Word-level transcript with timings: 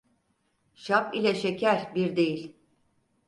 Şap 0.75 1.15
ile 1.15 1.35
şeker 1.35 1.91
bir 1.95 2.15
değil. 2.15 2.55